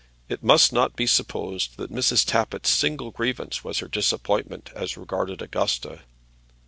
It 0.29 0.41
must 0.41 0.73
not 0.73 0.95
be 0.95 1.05
supposed 1.05 1.77
that 1.77 1.91
Mrs. 1.93 2.25
Tappitt's 2.25 2.71
single 2.71 3.11
grievance 3.11 3.63
was 3.63 3.77
her 3.77 3.87
disappointment 3.87 4.71
as 4.75 4.97
regarded 4.97 5.43
Augusta. 5.43 6.01